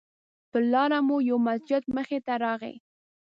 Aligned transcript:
پر 0.49 0.61
لاره 0.71 0.99
مو 1.07 1.17
یو 1.29 1.37
مسجد 1.47 1.83
مخې 1.95 2.19
ته 2.25 2.33
راغی. 2.43 2.75